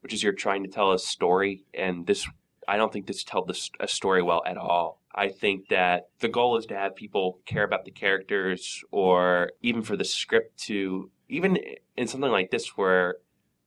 which 0.02 0.14
is 0.14 0.24
you're 0.24 0.34
trying 0.34 0.64
to 0.64 0.70
tell 0.70 0.92
a 0.92 0.98
story, 0.98 1.66
and 1.74 2.08
this, 2.08 2.28
I 2.68 2.78
don't 2.78 2.92
think 2.92 3.06
this 3.06 3.24
tells 3.24 3.70
a 3.80 3.88
story 3.88 4.24
well 4.24 4.42
at 4.48 4.58
all. 4.58 5.02
I 5.14 5.30
think 5.30 5.68
that 5.70 6.10
the 6.20 6.30
goal 6.30 6.58
is 6.58 6.66
to 6.68 6.76
have 6.76 6.96
people 6.96 7.40
care 7.46 7.64
about 7.64 7.86
the 7.86 7.92
characters, 7.92 8.84
or 8.90 9.52
even 9.62 9.84
for 9.84 9.96
the 9.96 10.06
script 10.06 10.58
to, 10.64 11.12
even 11.30 11.58
in 11.96 12.08
something 12.08 12.32
like 12.32 12.52
this 12.52 12.78
where 12.78 13.16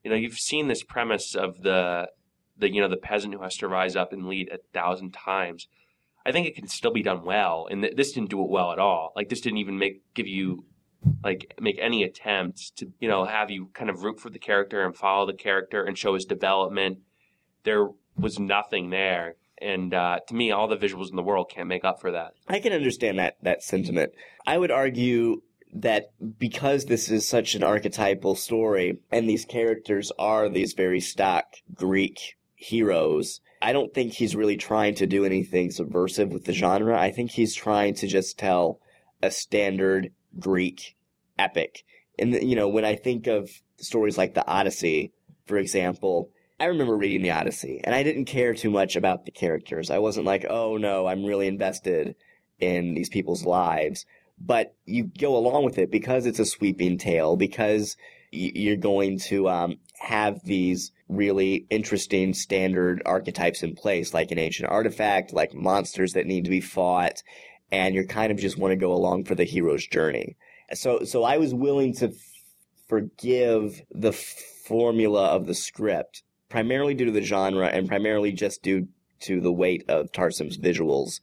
You 0.03 0.11
know, 0.11 0.17
you've 0.17 0.37
seen 0.37 0.67
this 0.67 0.83
premise 0.83 1.33
of 1.35 1.61
the 1.63 2.09
the 2.57 2.69
you 2.71 2.81
know 2.81 2.89
the 2.89 2.97
peasant 2.97 3.33
who 3.33 3.41
has 3.41 3.55
to 3.57 3.67
rise 3.67 3.95
up 3.95 4.13
and 4.13 4.27
lead 4.27 4.49
a 4.51 4.59
thousand 4.73 5.11
times. 5.13 5.67
I 6.25 6.31
think 6.31 6.47
it 6.47 6.55
can 6.55 6.67
still 6.67 6.93
be 6.93 7.03
done 7.03 7.23
well, 7.25 7.67
and 7.69 7.81
th- 7.81 7.95
this 7.95 8.11
didn't 8.13 8.29
do 8.29 8.41
it 8.43 8.49
well 8.49 8.71
at 8.71 8.79
all. 8.79 9.11
Like 9.15 9.29
this 9.29 9.41
didn't 9.41 9.59
even 9.59 9.77
make 9.77 10.01
give 10.13 10.27
you 10.27 10.65
like 11.23 11.53
make 11.59 11.77
any 11.81 12.03
attempts 12.03 12.69
to 12.71 12.91
you 12.99 13.09
know 13.09 13.25
have 13.25 13.49
you 13.49 13.69
kind 13.73 13.89
of 13.89 14.03
root 14.03 14.19
for 14.19 14.29
the 14.29 14.39
character 14.39 14.85
and 14.85 14.95
follow 14.95 15.25
the 15.25 15.33
character 15.33 15.83
and 15.83 15.97
show 15.97 16.13
his 16.13 16.25
development. 16.25 16.99
There 17.63 17.89
was 18.17 18.39
nothing 18.39 18.89
there, 18.89 19.35
and 19.61 19.93
uh, 19.93 20.19
to 20.27 20.35
me, 20.35 20.51
all 20.51 20.67
the 20.67 20.77
visuals 20.77 21.09
in 21.09 21.15
the 21.15 21.23
world 21.23 21.49
can't 21.49 21.67
make 21.67 21.85
up 21.85 22.01
for 22.01 22.11
that. 22.11 22.33
I 22.47 22.59
can 22.59 22.73
understand 22.73 23.19
that 23.19 23.37
that 23.41 23.63
sentiment. 23.63 24.11
I 24.45 24.57
would 24.57 24.71
argue 24.71 25.41
that 25.75 26.11
because 26.37 26.85
this 26.85 27.09
is 27.09 27.27
such 27.27 27.55
an 27.55 27.63
archetypal 27.63 28.35
story 28.35 28.99
and 29.11 29.29
these 29.29 29.45
characters 29.45 30.11
are 30.19 30.49
these 30.49 30.73
very 30.73 30.99
stock 30.99 31.55
Greek 31.73 32.37
heroes, 32.55 33.41
I 33.61 33.73
don't 33.73 33.93
think 33.93 34.13
he's 34.13 34.35
really 34.35 34.57
trying 34.57 34.95
to 34.95 35.07
do 35.07 35.25
anything 35.25 35.71
subversive 35.71 36.31
with 36.31 36.45
the 36.45 36.53
genre. 36.53 36.99
I 36.99 37.11
think 37.11 37.31
he's 37.31 37.55
trying 37.55 37.95
to 37.95 38.07
just 38.07 38.37
tell 38.37 38.79
a 39.21 39.31
standard 39.31 40.11
Greek 40.39 40.95
epic. 41.39 41.83
And 42.19 42.33
you 42.43 42.55
know, 42.55 42.67
when 42.67 42.85
I 42.85 42.95
think 42.95 43.27
of 43.27 43.49
stories 43.77 44.17
like 44.17 44.33
the 44.33 44.45
Odyssey, 44.45 45.13
for 45.45 45.57
example, 45.57 46.29
I 46.59 46.65
remember 46.65 46.95
reading 46.95 47.21
the 47.21 47.31
Odyssey 47.31 47.81
and 47.83 47.95
I 47.95 48.03
didn't 48.03 48.25
care 48.25 48.53
too 48.53 48.69
much 48.69 48.95
about 48.95 49.25
the 49.25 49.31
characters. 49.31 49.89
I 49.89 49.99
wasn't 49.99 50.25
like, 50.25 50.45
"Oh 50.49 50.77
no, 50.77 51.07
I'm 51.07 51.25
really 51.25 51.47
invested 51.47 52.15
in 52.59 52.93
these 52.93 53.09
people's 53.09 53.45
lives." 53.45 54.05
But 54.39 54.75
you 54.85 55.05
go 55.17 55.35
along 55.35 55.63
with 55.63 55.77
it 55.77 55.91
because 55.91 56.25
it's 56.25 56.39
a 56.39 56.45
sweeping 56.45 56.97
tale, 56.97 57.35
because 57.35 57.95
you're 58.31 58.75
going 58.75 59.19
to 59.19 59.47
um, 59.47 59.77
have 59.99 60.43
these 60.43 60.91
really 61.07 61.67
interesting 61.69 62.33
standard 62.33 63.01
archetypes 63.05 63.61
in 63.61 63.75
place, 63.75 64.13
like 64.13 64.31
an 64.31 64.39
ancient 64.39 64.69
artifact, 64.69 65.33
like 65.33 65.53
monsters 65.53 66.13
that 66.13 66.25
need 66.25 66.43
to 66.43 66.49
be 66.49 66.61
fought, 66.61 67.21
and 67.71 67.93
you're 67.93 68.05
kind 68.05 68.31
of 68.31 68.37
just 68.37 68.57
want 68.57 68.71
to 68.71 68.75
go 68.75 68.91
along 68.91 69.25
for 69.25 69.35
the 69.35 69.43
hero's 69.43 69.85
journey. 69.85 70.35
So, 70.73 71.03
so 71.03 71.23
I 71.23 71.37
was 71.37 71.53
willing 71.53 71.93
to 71.95 72.07
f- 72.07 72.13
forgive 72.87 73.81
the 73.91 74.13
formula 74.13 75.27
of 75.27 75.45
the 75.45 75.53
script, 75.53 76.23
primarily 76.49 76.95
due 76.95 77.05
to 77.05 77.11
the 77.11 77.21
genre 77.21 77.67
and 77.67 77.87
primarily 77.87 78.31
just 78.31 78.63
due 78.63 78.87
to 79.21 79.39
the 79.39 79.53
weight 79.53 79.83
of 79.87 80.11
Tarsem's 80.11 80.57
visuals 80.57 81.19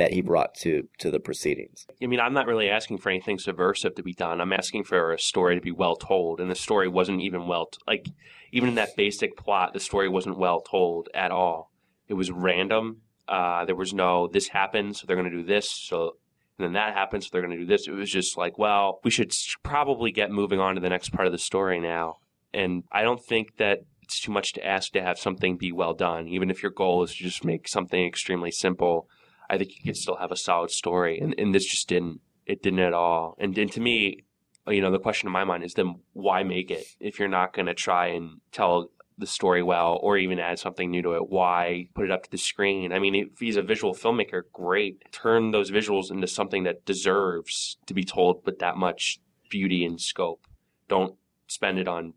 that 0.00 0.12
he 0.14 0.22
brought 0.22 0.54
to 0.54 0.88
to 0.98 1.10
the 1.10 1.20
proceedings. 1.20 1.86
I 2.02 2.06
mean, 2.06 2.20
I'm 2.20 2.32
not 2.32 2.46
really 2.46 2.70
asking 2.70 2.98
for 2.98 3.10
anything 3.10 3.38
subversive 3.38 3.94
to 3.96 4.02
be 4.02 4.14
done. 4.14 4.40
I'm 4.40 4.52
asking 4.52 4.84
for 4.84 5.12
a 5.12 5.18
story 5.18 5.54
to 5.54 5.60
be 5.60 5.70
well 5.70 5.94
told, 5.94 6.40
and 6.40 6.50
the 6.50 6.54
story 6.54 6.88
wasn't 6.88 7.20
even 7.20 7.46
well 7.46 7.66
t- 7.66 7.78
like 7.86 8.06
even 8.50 8.70
in 8.70 8.74
that 8.76 8.96
basic 8.96 9.36
plot, 9.36 9.74
the 9.74 9.80
story 9.80 10.08
wasn't 10.08 10.38
well 10.38 10.62
told 10.62 11.08
at 11.14 11.30
all. 11.30 11.70
It 12.08 12.14
was 12.14 12.30
random. 12.30 13.02
Uh, 13.28 13.66
there 13.66 13.76
was 13.76 13.92
no 13.92 14.26
this 14.26 14.48
happens, 14.48 15.00
so 15.00 15.06
they're 15.06 15.16
going 15.16 15.30
to 15.30 15.36
do 15.36 15.44
this, 15.44 15.70
so 15.70 16.16
and 16.58 16.64
then 16.64 16.72
that 16.72 16.94
happens, 16.94 17.26
so 17.26 17.30
they're 17.32 17.42
going 17.42 17.56
to 17.56 17.64
do 17.64 17.66
this. 17.66 17.86
It 17.86 17.92
was 17.92 18.10
just 18.10 18.38
like, 18.38 18.58
well, 18.58 19.00
we 19.04 19.10
should 19.10 19.32
probably 19.62 20.12
get 20.12 20.30
moving 20.30 20.60
on 20.60 20.74
to 20.76 20.80
the 20.80 20.88
next 20.88 21.10
part 21.10 21.26
of 21.26 21.32
the 21.32 21.38
story 21.38 21.78
now. 21.78 22.16
And 22.52 22.84
I 22.90 23.02
don't 23.02 23.22
think 23.22 23.56
that 23.58 23.80
it's 24.02 24.20
too 24.20 24.32
much 24.32 24.54
to 24.54 24.66
ask 24.66 24.92
to 24.92 25.02
have 25.02 25.18
something 25.18 25.56
be 25.56 25.72
well 25.72 25.94
done, 25.94 26.26
even 26.26 26.50
if 26.50 26.62
your 26.62 26.72
goal 26.72 27.02
is 27.02 27.14
to 27.14 27.22
just 27.22 27.44
make 27.44 27.68
something 27.68 28.04
extremely 28.04 28.50
simple 28.50 29.06
I 29.50 29.58
think 29.58 29.70
you 29.76 29.82
could 29.84 29.96
still 29.96 30.16
have 30.16 30.30
a 30.30 30.36
solid 30.36 30.70
story. 30.70 31.18
And, 31.18 31.34
and 31.36 31.52
this 31.54 31.66
just 31.66 31.88
didn't. 31.88 32.20
It 32.46 32.62
didn't 32.62 32.78
at 32.78 32.94
all. 32.94 33.36
And, 33.38 33.56
and 33.58 33.70
to 33.72 33.80
me, 33.80 34.24
you 34.68 34.80
know, 34.80 34.92
the 34.92 35.00
question 35.00 35.26
in 35.26 35.32
my 35.32 35.44
mind 35.44 35.64
is 35.64 35.74
then 35.74 35.96
why 36.12 36.44
make 36.44 36.70
it 36.70 36.86
if 37.00 37.18
you're 37.18 37.28
not 37.28 37.52
going 37.52 37.66
to 37.66 37.74
try 37.74 38.08
and 38.08 38.40
tell 38.52 38.90
the 39.18 39.26
story 39.26 39.62
well 39.62 39.98
or 40.02 40.16
even 40.16 40.38
add 40.38 40.60
something 40.60 40.90
new 40.90 41.02
to 41.02 41.14
it? 41.14 41.28
Why 41.28 41.88
put 41.94 42.04
it 42.04 42.12
up 42.12 42.22
to 42.22 42.30
the 42.30 42.38
screen? 42.38 42.92
I 42.92 43.00
mean, 43.00 43.14
if 43.14 43.40
he's 43.40 43.56
a 43.56 43.62
visual 43.62 43.92
filmmaker, 43.92 44.42
great. 44.52 45.10
Turn 45.10 45.50
those 45.50 45.70
visuals 45.70 46.10
into 46.10 46.28
something 46.28 46.62
that 46.64 46.84
deserves 46.84 47.76
to 47.86 47.94
be 47.94 48.04
told 48.04 48.46
with 48.46 48.60
that 48.60 48.76
much 48.76 49.18
beauty 49.48 49.84
and 49.84 50.00
scope. 50.00 50.46
Don't 50.88 51.16
spend 51.48 51.78
it 51.78 51.88
on 51.88 52.14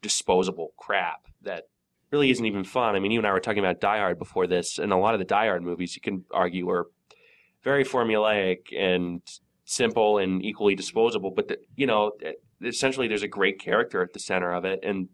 disposable 0.00 0.74
crap 0.76 1.26
that 1.42 1.64
really 2.10 2.30
isn't 2.30 2.44
even 2.44 2.64
fun. 2.64 2.96
I 2.96 3.00
mean, 3.00 3.10
you 3.10 3.20
and 3.20 3.26
I 3.26 3.32
were 3.32 3.40
talking 3.40 3.58
about 3.58 3.80
Die 3.80 3.98
Hard 3.98 4.18
before 4.18 4.46
this, 4.46 4.78
and 4.78 4.92
a 4.92 4.96
lot 4.96 5.14
of 5.14 5.20
the 5.20 5.26
Die 5.26 5.46
Hard 5.46 5.62
movies 5.62 5.94
you 5.94 6.00
can 6.00 6.24
argue 6.30 6.68
are 6.70 6.86
very 7.62 7.84
formulaic 7.84 8.74
and 8.76 9.20
simple 9.64 10.18
and 10.18 10.44
equally 10.44 10.74
disposable. 10.74 11.30
But 11.30 11.48
the, 11.48 11.58
you 11.76 11.86
know, 11.86 12.12
essentially, 12.64 13.08
there's 13.08 13.22
a 13.22 13.28
great 13.28 13.60
character 13.60 14.02
at 14.02 14.12
the 14.12 14.20
center 14.20 14.52
of 14.52 14.64
it, 14.64 14.80
and 14.82 15.08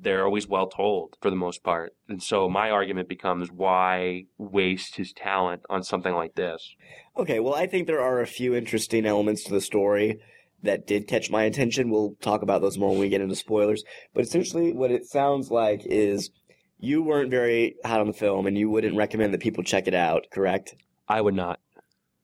they're 0.00 0.24
always 0.24 0.46
well 0.46 0.68
told 0.68 1.16
for 1.20 1.30
the 1.30 1.36
most 1.36 1.64
part. 1.64 1.94
And 2.08 2.22
so 2.22 2.48
my 2.48 2.70
argument 2.70 3.08
becomes 3.08 3.50
why 3.50 4.24
waste 4.36 4.96
his 4.96 5.12
talent 5.12 5.62
on 5.68 5.82
something 5.82 6.14
like 6.14 6.34
this? 6.34 6.74
Okay, 7.16 7.40
well, 7.40 7.54
I 7.54 7.66
think 7.66 7.86
there 7.86 8.00
are 8.00 8.20
a 8.20 8.26
few 8.26 8.54
interesting 8.54 9.06
elements 9.06 9.44
to 9.44 9.52
the 9.52 9.60
story 9.60 10.20
that 10.62 10.86
did 10.86 11.06
catch 11.06 11.30
my 11.30 11.44
attention. 11.44 11.90
We'll 11.90 12.14
talk 12.20 12.42
about 12.42 12.60
those 12.60 12.78
more 12.78 12.90
when 12.90 12.98
we 12.98 13.08
get 13.08 13.20
into 13.20 13.36
spoilers. 13.36 13.84
But 14.14 14.24
essentially, 14.24 14.72
what 14.72 14.90
it 14.90 15.06
sounds 15.06 15.50
like 15.50 15.82
is 15.84 16.30
you 16.78 17.02
weren't 17.02 17.30
very 17.30 17.76
hot 17.84 18.00
on 18.00 18.06
the 18.06 18.12
film 18.12 18.46
and 18.46 18.58
you 18.58 18.70
wouldn't 18.70 18.96
recommend 18.96 19.34
that 19.34 19.40
people 19.40 19.64
check 19.64 19.86
it 19.86 19.94
out, 19.94 20.26
correct? 20.30 20.74
I 21.08 21.20
would 21.20 21.34
not. 21.34 21.60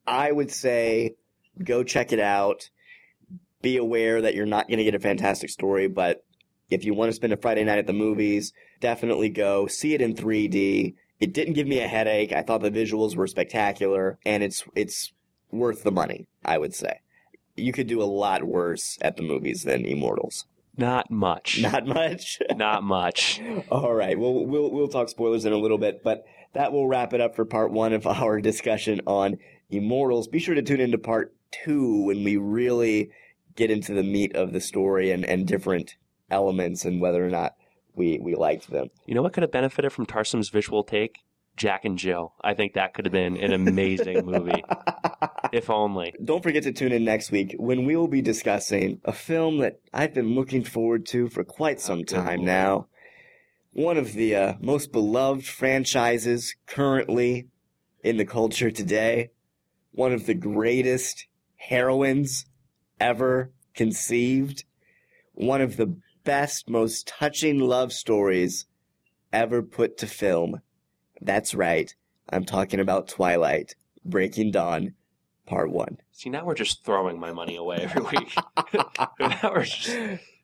I 0.07 0.33
would 0.33 0.51
say 0.51 1.15
go 1.63 1.83
check 1.83 2.13
it 2.13 2.21
out. 2.21 2.71
Be 3.63 3.77
aware 3.77 4.21
that 4.21 4.35
you're 4.35 4.47
not 4.47 4.69
going 4.69 4.79
to 4.79 4.85
get 4.85 4.95
a 4.95 5.01
fantastic 5.01 5.49
story, 5.49 5.89
but 5.89 6.25
if 6.71 6.85
you 6.85 6.93
want 6.93 7.11
to 7.11 7.15
spend 7.15 7.33
a 7.33 7.37
Friday 7.37 7.65
night 7.65 7.79
at 7.79 7.87
the 7.87 7.93
movies, 7.93 8.53
definitely 8.81 9.31
go 9.31 9.67
see 9.67 9.95
it 9.95 10.03
in 10.03 10.15
3D. 10.15 10.95
It 11.21 11.33
didn't 11.33 11.55
give 11.55 11.67
me 11.67 11.81
a 11.81 11.89
headache. 11.89 12.33
I 12.33 12.43
thought 12.43 12.61
the 12.61 12.71
visuals 12.71 13.17
were 13.17 13.27
spectacular 13.27 14.19
and 14.27 14.43
it's 14.43 14.65
it's 14.75 15.13
worth 15.51 15.85
the 15.85 15.93
money, 15.93 16.27
I 16.45 16.59
would 16.59 16.75
say 16.75 17.01
you 17.57 17.73
could 17.73 17.87
do 17.87 18.03
a 18.03 18.05
lot 18.05 18.45
worse 18.45 18.99
at 19.01 19.17
the 19.17 19.23
movies 19.23 19.63
than 19.63 19.85
Immortals. 19.85 20.47
Not 20.77 21.11
much. 21.11 21.61
Not 21.61 21.87
much. 21.87 22.41
Not 22.57 22.83
much. 22.83 23.41
All 23.71 23.95
right. 23.95 24.19
Well, 24.19 24.45
we'll 24.45 24.71
we'll 24.71 24.89
talk 24.89 25.09
spoilers 25.09 25.45
in 25.45 25.53
a 25.53 25.59
little 25.59 25.79
bit, 25.79 26.03
but 26.03 26.25
that 26.55 26.73
will 26.73 26.89
wrap 26.89 27.13
it 27.13 27.21
up 27.21 27.37
for 27.37 27.45
part 27.45 27.71
one 27.71 27.93
of 27.93 28.07
our 28.07 28.41
discussion 28.41 29.01
on 29.07 29.39
Immortals. 29.71 30.29
Be 30.29 30.39
sure 30.39 30.55
to 30.55 30.63
tune 30.63 30.81
into 30.81 30.99
part 30.99 31.35
two 31.51 32.05
when 32.05 32.25
we 32.25 32.37
really 32.37 33.11
get 33.55 33.71
into 33.71 33.95
the 33.95 34.03
meat 34.03 34.35
of 34.35 34.53
the 34.53 34.61
story 34.61 35.13
and, 35.13 35.25
and 35.25 35.47
different 35.47 35.97
elements 36.31 36.85
and 36.85 37.01
whether 37.01 37.25
or 37.25 37.31
not 37.31 37.55
we 37.95 38.19
we 38.21 38.35
liked 38.35 38.71
them. 38.71 38.89
You 39.07 39.15
know 39.15 39.23
what 39.23 39.33
could 39.33 39.45
have 39.45 39.53
benefited 39.53 39.93
from 39.93 40.07
Tarsem's 40.07 40.49
visual 40.49 40.83
take? 40.83 41.21
Jack 41.57 41.85
and 41.85 41.99
Jill. 41.99 42.35
I 42.43 42.55
think 42.55 42.75
that 42.75 42.95
could 42.95 43.07
have 43.07 43.13
been 43.13 43.37
an 43.37 43.53
amazing 43.53 44.27
movie. 44.27 44.65
if 45.53 45.71
only. 45.71 46.13
Don't 46.23 46.43
forget 46.43 46.65
to 46.65 46.73
tune 46.73 46.93
in 46.93 47.05
next 47.05 47.31
week 47.31 47.55
when 47.59 47.85
we 47.85 47.97
will 47.97 48.09
be 48.09 48.23
discussing 48.23 49.01
a 49.05 49.13
film 49.13 49.59
that 49.59 49.81
I've 49.93 50.13
been 50.13 50.35
looking 50.35 50.65
forward 50.65 51.07
to 51.07 51.29
for 51.29 51.45
quite 51.45 51.81
some 51.81 52.01
oh, 52.01 52.03
time 52.03 52.45
now. 52.45 52.89
One 53.73 53.97
of 53.97 54.15
the 54.15 54.35
uh, 54.35 54.55
most 54.61 54.93
beloved 54.93 55.47
franchises 55.47 56.55
currently 56.67 57.49
in 58.03 58.17
the 58.17 58.25
culture 58.25 58.71
today. 58.71 59.31
One 59.93 60.13
of 60.13 60.27
the 60.27 60.35
greatest 60.35 61.27
heroines 61.57 62.47
ever 63.01 63.53
conceived. 63.75 64.65
One 65.33 65.61
of 65.61 65.77
the 65.77 65.97
best, 66.25 66.69
most 66.69 67.07
touching 67.07 67.61
love 67.61 67.93
stories 67.93 68.67
ever 69.33 69.63
put 69.63 69.99
to 69.99 70.07
film. 70.07 70.61
That's 71.25 71.55
right. 71.55 71.95
I'm 72.29 72.45
talking 72.45 72.81
about 72.81 73.09
Twilight, 73.09 73.75
Breaking 74.05 74.51
Dawn, 74.51 74.95
Part 75.47 75.71
1. 75.71 75.99
See, 76.13 76.31
now 76.31 76.45
we're 76.45 76.55
just 76.55 76.85
throwing 76.85 77.19
my 77.19 77.33
money 77.33 77.57
away 77.57 77.79
every 77.79 78.03
week. 78.19 78.37
just... 79.65 79.91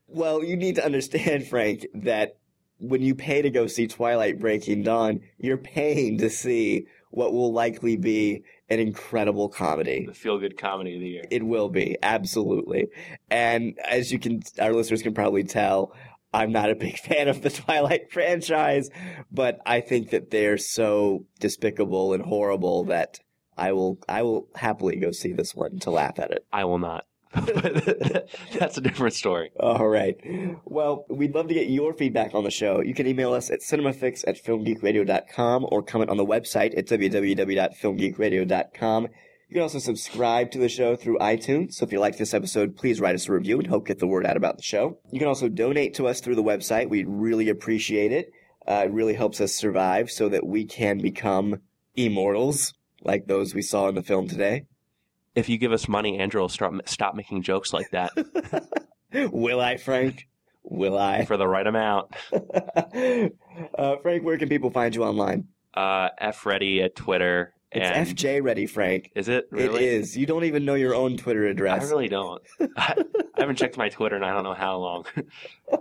Well, 0.08 0.42
you 0.42 0.56
need 0.56 0.75
to 0.76 0.84
understand, 0.84 1.46
Frank, 1.46 1.87
that 1.94 2.37
when 2.78 3.02
you 3.02 3.14
pay 3.14 3.42
to 3.42 3.50
go 3.50 3.66
see 3.66 3.87
Twilight 3.87 4.40
Breaking 4.40 4.82
Dawn, 4.82 5.20
you're 5.38 5.58
paying 5.58 6.18
to 6.18 6.30
see 6.30 6.87
what 7.10 7.32
will 7.32 7.52
likely 7.52 7.96
be 7.96 8.42
an 8.68 8.78
incredible 8.78 9.49
comedy. 9.49 10.06
The 10.06 10.14
feel 10.14 10.38
good 10.38 10.56
comedy 10.56 10.94
of 10.94 11.00
the 11.00 11.08
year. 11.08 11.25
It 11.30 11.44
will 11.44 11.68
be, 11.68 11.96
absolutely. 12.02 12.88
And 13.30 13.78
as 13.87 14.12
you 14.12 14.18
can, 14.18 14.42
our 14.60 14.72
listeners 14.72 15.02
can 15.02 15.12
probably 15.12 15.44
tell, 15.44 15.92
I'm 16.32 16.52
not 16.52 16.70
a 16.70 16.75
big 16.75 16.99
fan 16.99 17.28
of 17.28 17.42
the 17.42 17.50
Twilight 17.50 18.12
franchise, 18.12 18.90
but 19.30 19.60
I 19.66 19.80
think 19.80 20.10
that 20.10 20.30
they're 20.30 20.58
so 20.58 21.26
despicable 21.38 22.12
and 22.12 22.25
horrible 22.25 22.84
that 22.84 23.18
I 23.56 23.72
will 23.72 23.99
I 24.08 24.22
will 24.22 24.49
happily 24.54 24.96
go 24.96 25.10
see 25.10 25.32
this 25.32 25.54
one 25.54 25.78
to 25.80 25.90
laugh 25.90 26.18
at 26.18 26.30
it. 26.30 26.46
I 26.52 26.64
will 26.64 26.78
not. 26.78 27.04
That's 27.32 28.76
a 28.76 28.80
different 28.80 29.14
story. 29.14 29.52
All 29.60 29.87
right. 29.87 30.16
Well, 30.64 31.04
we'd 31.08 31.32
love 31.34 31.46
to 31.49 31.54
get 31.54 31.68
your 31.68 31.94
feedback 31.94 32.34
on 32.34 32.42
the 32.42 32.50
show. 32.50 32.80
You 32.80 32.92
can 32.92 33.06
email 33.06 33.34
us 33.34 33.50
at 33.50 33.60
cinemafix 33.60 34.25
at 34.26 34.42
filmgeekradio.com 34.42 35.66
or 35.70 35.82
comment 35.82 36.10
on 36.10 36.16
the 36.16 36.26
website 36.26 36.76
at 36.76 36.87
www.filmgeekradio.com. 36.87 39.08
You 39.50 39.54
can 39.54 39.62
also 39.62 39.80
subscribe 39.80 40.52
to 40.52 40.59
the 40.59 40.69
show 40.69 40.95
through 40.95 41.19
iTunes. 41.19 41.73
So 41.73 41.85
if 41.85 41.90
you 41.90 41.99
like 41.99 42.16
this 42.16 42.35
episode, 42.35 42.76
please 42.76 43.00
write 43.00 43.16
us 43.16 43.28
a 43.28 43.33
review 43.33 43.59
and 43.59 43.66
help 43.66 43.85
get 43.85 43.99
the 43.99 44.07
word 44.07 44.25
out 44.25 44.37
about 44.37 44.57
the 44.57 44.62
show. 44.62 45.00
You 45.11 45.19
can 45.19 45.26
also 45.26 45.49
donate 45.49 45.95
to 45.95 46.07
us 46.07 46.21
through 46.21 46.37
the 46.37 46.42
website. 46.42 46.88
We'd 46.88 47.09
really 47.09 47.49
appreciate 47.49 48.12
it. 48.12 48.30
Uh, 48.64 48.85
it 48.85 48.92
really 48.92 49.14
helps 49.14 49.40
us 49.40 49.52
survive 49.52 50.09
so 50.09 50.28
that 50.28 50.47
we 50.47 50.66
can 50.66 50.99
become 50.99 51.62
immortals 51.97 52.75
like 53.02 53.26
those 53.26 53.52
we 53.52 53.61
saw 53.61 53.88
in 53.88 53.97
the 53.97 54.04
film 54.04 54.28
today. 54.28 54.66
If 55.35 55.49
you 55.49 55.59
give 55.59 55.73
us 55.73 55.88
money, 55.88 56.21
Andrew 56.21 56.42
will 56.42 56.49
start, 56.49 56.88
stop 56.88 57.16
making 57.16 57.42
jokes 57.42 57.73
like 57.73 57.90
that 57.90 58.12
Will 59.33 59.61
I, 59.61 59.78
Frank? 59.78 60.28
Will 60.62 60.97
I? 60.97 61.25
for 61.25 61.37
the 61.37 61.49
right 61.49 61.66
amount. 61.66 62.14
uh, 62.33 63.97
Frank, 63.97 64.23
where 64.23 64.38
can 64.38 64.49
people 64.49 64.71
find 64.71 64.95
you 64.95 65.02
online? 65.02 65.49
Uh, 65.75 66.11
F 66.19 66.47
Ready 66.47 66.83
at 66.83 66.95
Twitter. 66.95 67.52
It's 67.72 67.88
and 67.88 68.06
FJ 68.16 68.42
Ready, 68.42 68.66
Frank. 68.66 69.12
Is 69.14 69.28
it 69.28 69.46
really? 69.50 69.84
It 69.84 69.92
is. 69.92 70.16
You 70.16 70.26
don't 70.26 70.42
even 70.44 70.64
know 70.64 70.74
your 70.74 70.92
own 70.94 71.16
Twitter 71.16 71.46
address. 71.46 71.84
I 71.84 71.88
really 71.88 72.08
don't. 72.08 72.42
I, 72.76 72.96
I 73.36 73.40
haven't 73.40 73.54
checked 73.56 73.76
my 73.76 73.88
Twitter 73.88 74.16
and 74.16 74.24
I 74.24 74.32
don't 74.32 74.42
know 74.42 74.54
how 74.54 74.78
long. 74.78 75.04
uh, 75.72 75.76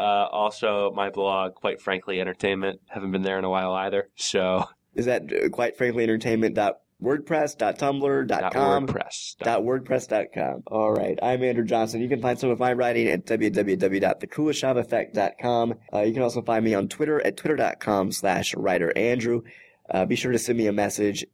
also, 0.00 0.92
my 0.94 1.10
blog, 1.10 1.54
quite 1.54 1.82
frankly, 1.82 2.18
entertainment. 2.20 2.80
Haven't 2.86 3.12
been 3.12 3.20
there 3.22 3.38
in 3.38 3.44
a 3.44 3.50
while 3.50 3.72
either. 3.74 4.08
So, 4.16 4.64
Is 4.94 5.04
that 5.06 5.30
uh, 5.30 5.50
quite 5.50 5.76
frankly 5.76 6.04
entertainment.wordpress.tumblr.com? 6.04 8.26
dot 8.26 8.52
WordPress. 8.54 9.36
Dot 9.38 9.60
wordpress.com. 9.62 10.62
All 10.68 10.90
right. 10.92 11.18
I'm 11.22 11.44
Andrew 11.44 11.66
Johnson. 11.66 12.00
You 12.00 12.08
can 12.08 12.22
find 12.22 12.38
some 12.38 12.48
of 12.48 12.58
my 12.58 12.72
writing 12.72 13.08
at 13.08 13.26
www.thekuleshov.effect.com. 13.26 15.74
Uh, 15.92 16.00
you 16.00 16.14
can 16.14 16.22
also 16.22 16.40
find 16.40 16.64
me 16.64 16.72
on 16.72 16.88
Twitter 16.88 17.20
at 17.26 17.36
twitter.com 17.36 18.10
slash 18.12 18.54
writer 18.54 18.90
Andrew. 18.96 19.42
Uh, 19.90 20.04
be 20.04 20.16
sure 20.16 20.32
to 20.32 20.38
send 20.38 20.58
me 20.58 20.66
a 20.66 20.72
message 20.72 21.24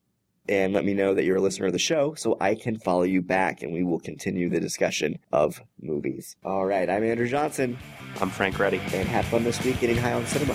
and 0.49 0.73
let 0.73 0.85
me 0.85 0.93
know 0.93 1.15
that 1.15 1.25
you're 1.25 1.37
a 1.37 1.41
listener 1.41 1.67
of 1.67 1.73
the 1.73 1.79
show 1.79 2.15
so 2.15 2.37
I 2.41 2.55
can 2.55 2.79
follow 2.79 3.05
you 3.05 3.23
back 3.23 3.63
and 3.63 3.73
we 3.73 3.85
will 3.85 4.01
continue 4.01 4.49
the 4.49 4.61
discussion 4.61 5.19
of 5.33 5.63
movies. 5.81 6.37
All 6.45 6.67
right. 6.67 6.91
I'm 6.91 7.05
Andrew 7.05 7.29
Johnson 7.29 7.79
I'm 8.21 8.31
Frank 8.31 8.59
Reddy. 8.59 8.79
and 8.79 9.09
have 9.09 9.25
fun 9.27 9.45
this 9.45 9.63
week 9.65 9.81
getting 9.81 9.97
high 9.97 10.13
on 10.13 10.27
cinema. 10.27 10.55